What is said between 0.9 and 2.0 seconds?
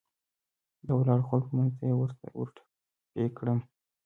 ولاړو خلکو منځ ته یې